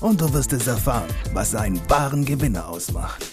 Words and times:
und 0.00 0.20
du 0.20 0.32
wirst 0.32 0.52
es 0.52 0.66
erfahren, 0.66 1.08
was 1.32 1.54
einen 1.54 1.80
wahren 1.88 2.24
Gewinner 2.24 2.68
ausmacht. 2.68 3.24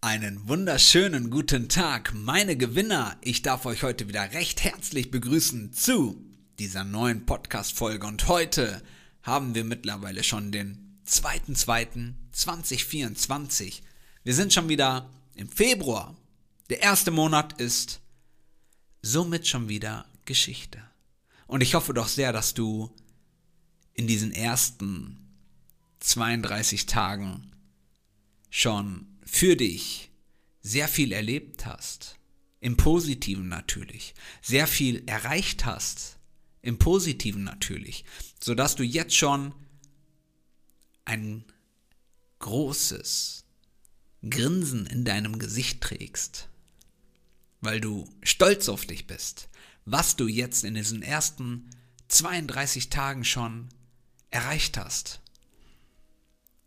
Einen 0.00 0.48
wunderschönen 0.48 1.30
guten 1.30 1.68
Tag, 1.68 2.12
meine 2.14 2.56
Gewinner. 2.56 3.16
Ich 3.20 3.42
darf 3.42 3.66
euch 3.66 3.82
heute 3.82 4.08
wieder 4.08 4.32
recht 4.32 4.64
herzlich 4.64 5.10
begrüßen 5.10 5.72
zu 5.72 6.24
dieser 6.58 6.84
neuen 6.84 7.26
Podcast-Folge. 7.26 8.06
Und 8.06 8.28
heute 8.28 8.80
haben 9.22 9.54
wir 9.54 9.64
mittlerweile 9.64 10.24
schon 10.24 10.52
den 10.52 10.98
2.2.2024. 11.06 13.82
Wir 14.24 14.34
sind 14.34 14.52
schon 14.52 14.68
wieder 14.68 15.08
im 15.34 15.48
Februar. 15.48 16.14
Der 16.70 16.82
erste 16.82 17.10
Monat 17.10 17.60
ist 17.60 18.00
somit 19.02 19.48
schon 19.48 19.68
wieder 19.68 20.06
Geschichte. 20.24 20.91
Und 21.52 21.60
ich 21.60 21.74
hoffe 21.74 21.92
doch 21.92 22.08
sehr, 22.08 22.32
dass 22.32 22.54
du 22.54 22.90
in 23.92 24.06
diesen 24.06 24.32
ersten 24.32 25.18
32 26.00 26.86
Tagen 26.86 27.52
schon 28.48 29.18
für 29.22 29.54
dich 29.54 30.10
sehr 30.62 30.88
viel 30.88 31.12
erlebt 31.12 31.66
hast. 31.66 32.16
Im 32.60 32.78
positiven 32.78 33.50
natürlich. 33.50 34.14
Sehr 34.40 34.66
viel 34.66 35.02
erreicht 35.06 35.66
hast. 35.66 36.16
Im 36.62 36.78
positiven 36.78 37.44
natürlich. 37.44 38.06
Sodass 38.42 38.74
du 38.74 38.82
jetzt 38.82 39.14
schon 39.14 39.52
ein 41.04 41.44
großes 42.38 43.44
Grinsen 44.26 44.86
in 44.86 45.04
deinem 45.04 45.38
Gesicht 45.38 45.82
trägst. 45.82 46.48
Weil 47.60 47.82
du 47.82 48.08
stolz 48.22 48.70
auf 48.70 48.86
dich 48.86 49.06
bist 49.06 49.50
was 49.84 50.16
du 50.16 50.26
jetzt 50.26 50.64
in 50.64 50.74
diesen 50.74 51.02
ersten 51.02 51.70
32 52.08 52.90
Tagen 52.90 53.24
schon 53.24 53.68
erreicht 54.30 54.78
hast. 54.78 55.20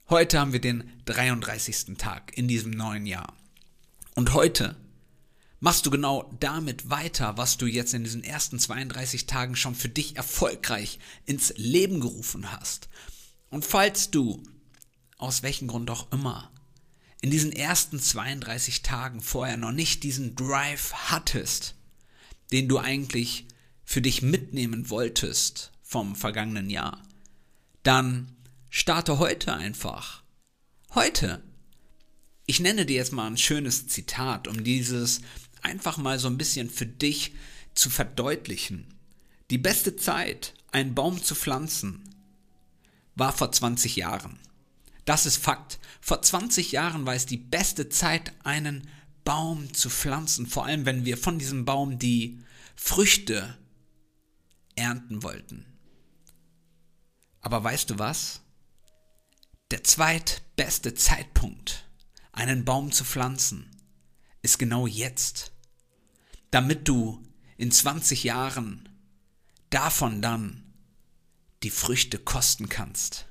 Heute 0.09 0.39
haben 0.39 0.53
wir 0.53 0.61
den 0.61 0.91
33. 1.05 1.97
Tag 1.97 2.37
in 2.37 2.47
diesem 2.47 2.71
neuen 2.71 3.05
Jahr. 3.05 3.33
Und 4.15 4.33
heute 4.33 4.75
machst 5.59 5.85
du 5.85 5.89
genau 5.89 6.31
damit 6.39 6.89
weiter, 6.89 7.37
was 7.37 7.57
du 7.57 7.65
jetzt 7.65 7.93
in 7.93 8.03
diesen 8.03 8.23
ersten 8.23 8.59
32 8.59 9.25
Tagen 9.25 9.55
schon 9.55 9.73
für 9.73 9.89
dich 9.89 10.15
erfolgreich 10.15 10.99
ins 11.25 11.53
Leben 11.57 12.01
gerufen 12.01 12.51
hast. 12.51 12.87
Und 13.49 13.65
falls 13.65 14.11
du, 14.11 14.43
aus 15.17 15.41
welchem 15.41 15.67
Grund 15.67 15.89
auch 15.89 16.11
immer, 16.11 16.51
in 17.21 17.31
diesen 17.31 17.51
ersten 17.51 17.99
32 17.99 18.83
Tagen 18.83 19.21
vorher 19.21 19.57
noch 19.57 19.71
nicht 19.71 20.03
diesen 20.03 20.35
Drive 20.35 20.93
hattest, 20.93 21.73
den 22.51 22.67
du 22.67 22.77
eigentlich 22.77 23.45
für 23.83 24.01
dich 24.01 24.21
mitnehmen 24.21 24.89
wolltest 24.89 25.71
vom 25.83 26.15
vergangenen 26.15 26.69
Jahr, 26.69 27.01
dann 27.83 28.31
starte 28.69 29.19
heute 29.19 29.53
einfach. 29.53 30.23
Heute. 30.93 31.41
Ich 32.47 32.59
nenne 32.59 32.85
dir 32.85 32.95
jetzt 32.95 33.13
mal 33.13 33.27
ein 33.27 33.37
schönes 33.37 33.87
Zitat, 33.87 34.47
um 34.47 34.63
dieses 34.63 35.21
einfach 35.61 35.97
mal 35.97 36.19
so 36.19 36.27
ein 36.27 36.37
bisschen 36.37 36.69
für 36.69 36.85
dich 36.85 37.33
zu 37.73 37.89
verdeutlichen. 37.89 38.87
Die 39.49 39.57
beste 39.57 39.95
Zeit, 39.95 40.53
einen 40.71 40.95
Baum 40.95 41.23
zu 41.23 41.35
pflanzen, 41.35 42.03
war 43.15 43.33
vor 43.33 43.51
20 43.51 43.95
Jahren. 43.95 44.39
Das 45.05 45.25
ist 45.25 45.37
Fakt. 45.37 45.79
Vor 46.01 46.21
20 46.21 46.71
Jahren 46.71 47.05
war 47.05 47.13
es 47.13 47.25
die 47.25 47.37
beste 47.37 47.89
Zeit, 47.89 48.33
einen 48.43 48.89
Baum 49.25 49.73
zu 49.73 49.89
pflanzen, 49.89 50.47
vor 50.47 50.65
allem 50.65 50.85
wenn 50.85 51.03
wir 51.03 51.17
von 51.17 51.37
diesem 51.37 51.65
Baum 51.65 51.99
die 51.99 52.39
Früchte 52.75 53.57
ernten 54.75 55.23
wollten. 55.23 55.65
Aber 57.41 57.63
weißt 57.63 57.89
du 57.89 57.99
was? 57.99 58.41
Der 59.71 59.83
zweitbeste 59.83 60.93
Zeitpunkt, 60.93 61.87
einen 62.31 62.65
Baum 62.65 62.91
zu 62.91 63.03
pflanzen, 63.03 63.69
ist 64.41 64.59
genau 64.59 64.87
jetzt, 64.87 65.51
damit 66.51 66.87
du 66.87 67.21
in 67.57 67.71
20 67.71 68.23
Jahren 68.23 68.87
davon 69.71 70.21
dann 70.21 70.73
die 71.63 71.71
Früchte 71.71 72.19
kosten 72.19 72.69
kannst. 72.69 73.25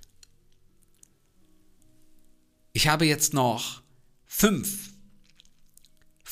Ich 2.73 2.89
habe 2.89 3.07
jetzt 3.07 3.33
noch 3.33 3.83
fünf 4.25 4.94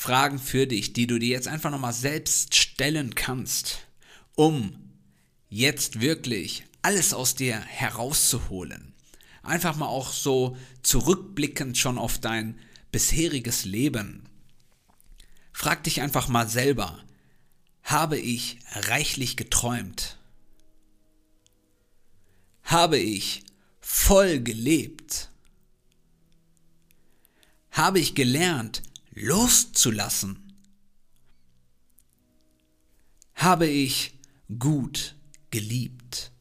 Fragen 0.03 0.37
für 0.37 0.67
dich, 0.67 0.91
die 0.91 1.07
du 1.07 1.17
dir 1.17 1.29
jetzt 1.29 1.47
einfach 1.47 1.71
nochmal 1.71 1.93
selbst 1.93 2.55
stellen 2.55 3.15
kannst, 3.15 3.87
um 4.35 4.75
jetzt 5.47 6.01
wirklich 6.01 6.65
alles 6.81 7.13
aus 7.13 7.35
dir 7.35 7.57
herauszuholen. 7.57 8.93
Einfach 9.43 9.77
mal 9.77 9.87
auch 9.87 10.11
so 10.11 10.57
zurückblickend 10.81 11.77
schon 11.77 11.97
auf 11.97 12.17
dein 12.17 12.59
bisheriges 12.91 13.63
Leben. 13.63 14.23
Frag 15.53 15.85
dich 15.85 16.01
einfach 16.01 16.27
mal 16.27 16.49
selber, 16.49 17.01
habe 17.83 18.19
ich 18.19 18.59
reichlich 18.73 19.37
geträumt? 19.37 20.17
Habe 22.63 22.97
ich 22.97 23.45
voll 23.79 24.41
gelebt? 24.41 25.29
Habe 27.71 27.99
ich 27.99 28.15
gelernt, 28.15 28.83
loszulassen? 29.15 30.53
Habe 33.35 33.67
ich 33.67 34.17
gut 34.59 35.15
geliebt? 35.51 36.31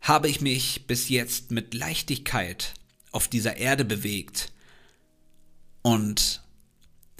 Habe 0.00 0.28
ich 0.28 0.40
mich 0.40 0.86
bis 0.86 1.08
jetzt 1.08 1.50
mit 1.50 1.74
Leichtigkeit 1.74 2.74
auf 3.12 3.28
dieser 3.28 3.56
Erde 3.56 3.84
bewegt? 3.84 4.52
Und 5.82 6.42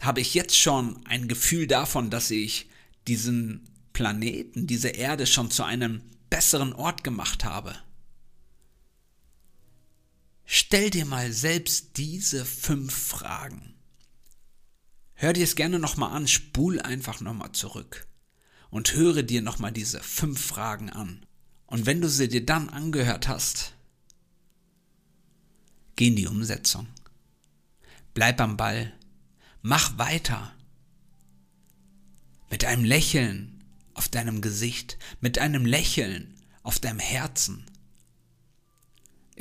habe 0.00 0.20
ich 0.20 0.34
jetzt 0.34 0.56
schon 0.58 1.04
ein 1.06 1.28
Gefühl 1.28 1.66
davon, 1.66 2.10
dass 2.10 2.30
ich 2.30 2.68
diesen 3.06 3.68
Planeten, 3.92 4.66
diese 4.66 4.88
Erde 4.88 5.26
schon 5.26 5.50
zu 5.50 5.62
einem 5.62 6.02
besseren 6.28 6.72
Ort 6.72 7.04
gemacht 7.04 7.44
habe? 7.44 7.76
Stell 10.72 10.88
dir 10.88 11.04
mal 11.04 11.30
selbst 11.30 11.98
diese 11.98 12.46
fünf 12.46 12.94
Fragen. 12.94 13.74
Hör 15.12 15.34
dir 15.34 15.44
es 15.44 15.54
gerne 15.54 15.78
nochmal 15.78 16.16
an, 16.16 16.26
spul 16.26 16.80
einfach 16.80 17.20
nochmal 17.20 17.52
zurück 17.52 18.06
und 18.70 18.94
höre 18.94 19.22
dir 19.22 19.42
nochmal 19.42 19.72
diese 19.72 20.00
fünf 20.00 20.42
Fragen 20.42 20.88
an. 20.88 21.26
Und 21.66 21.84
wenn 21.84 22.00
du 22.00 22.08
sie 22.08 22.26
dir 22.26 22.46
dann 22.46 22.70
angehört 22.70 23.28
hast, 23.28 23.74
geh 25.96 26.06
in 26.06 26.16
die 26.16 26.26
Umsetzung. 26.26 26.86
Bleib 28.14 28.40
am 28.40 28.56
Ball. 28.56 28.94
Mach 29.60 29.98
weiter. 29.98 30.54
Mit 32.48 32.64
einem 32.64 32.84
Lächeln 32.84 33.62
auf 33.92 34.08
deinem 34.08 34.40
Gesicht, 34.40 34.96
mit 35.20 35.38
einem 35.38 35.66
Lächeln 35.66 36.32
auf 36.62 36.80
deinem 36.80 36.98
Herzen. 36.98 37.66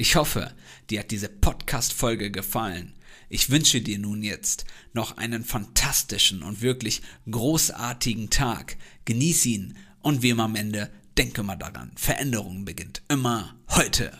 Ich 0.01 0.15
hoffe, 0.15 0.51
dir 0.89 1.01
hat 1.01 1.11
diese 1.11 1.29
Podcast-Folge 1.29 2.31
gefallen. 2.31 2.95
Ich 3.29 3.51
wünsche 3.51 3.81
dir 3.81 3.99
nun 3.99 4.23
jetzt 4.23 4.65
noch 4.93 5.17
einen 5.17 5.43
fantastischen 5.43 6.41
und 6.41 6.63
wirklich 6.63 7.03
großartigen 7.29 8.31
Tag. 8.31 8.77
Genieß 9.05 9.45
ihn 9.45 9.77
und 10.01 10.23
wie 10.23 10.31
immer 10.31 10.45
am 10.45 10.55
Ende, 10.55 10.89
denke 11.19 11.43
mal 11.43 11.55
daran, 11.55 11.91
Veränderung 11.97 12.65
beginnt 12.65 13.03
immer 13.09 13.53
heute. 13.69 14.11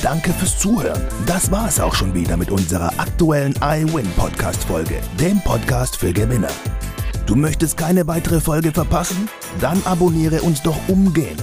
Danke 0.00 0.32
fürs 0.32 0.58
Zuhören. 0.58 1.06
Das 1.26 1.50
war 1.50 1.68
es 1.68 1.78
auch 1.78 1.94
schon 1.94 2.14
wieder 2.14 2.38
mit 2.38 2.50
unserer 2.50 2.98
aktuellen 2.98 3.54
iWin 3.60 4.10
Podcast 4.12 4.64
Folge, 4.64 5.02
dem 5.20 5.38
Podcast 5.42 5.96
für 5.96 6.14
Gewinner. 6.14 6.50
Du 7.26 7.36
möchtest 7.36 7.76
keine 7.76 8.06
weitere 8.06 8.40
Folge 8.40 8.72
verpassen? 8.72 9.28
Dann 9.60 9.82
abonniere 9.84 10.40
uns 10.40 10.62
doch 10.62 10.88
umgehend 10.88 11.42